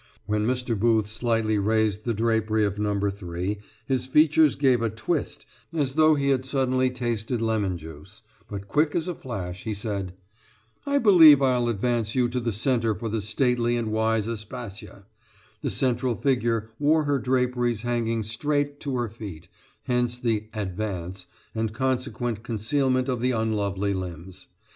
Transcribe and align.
When 0.25 0.47
Mr. 0.47 0.75
Booth 0.75 1.07
slightly 1.07 1.59
raised 1.59 2.05
the 2.05 2.15
drapery 2.15 2.65
of 2.65 2.79
No. 2.79 2.99
3 3.07 3.59
his 3.87 4.07
features 4.07 4.55
gave 4.55 4.81
a 4.81 4.89
twist 4.89 5.45
as 5.71 5.93
though 5.93 6.15
he 6.15 6.29
had 6.29 6.43
suddenly 6.43 6.89
tasted 6.89 7.39
lemon 7.39 7.77
juice, 7.77 8.23
but 8.47 8.67
quick 8.67 8.95
as 8.95 9.07
a 9.07 9.13
flash 9.13 9.61
he 9.63 9.75
said: 9.75 10.15
"I 10.87 10.97
believe 10.97 11.37
I'11 11.37 11.69
advance 11.69 12.15
you 12.15 12.29
to 12.29 12.39
the 12.39 12.51
centre 12.51 12.95
for 12.95 13.09
the 13.09 13.21
stately 13.21 13.77
and 13.77 13.91
wise 13.91 14.27
Aspasia" 14.27 15.05
the 15.61 15.69
central 15.69 16.15
figure 16.15 16.71
wore 16.79 17.03
her 17.03 17.19
draperies 17.19 17.83
hanging 17.83 18.23
straight 18.23 18.79
to 18.79 18.95
her 18.97 19.07
feet, 19.07 19.49
hence 19.83 20.17
the 20.17 20.49
"advance" 20.55 21.27
and 21.53 21.73
consequent 21.73 22.41
concealment 22.41 23.07
of 23.07 23.21
the 23.21 23.33
unlovely 23.33 23.93
limbs. 23.93 24.47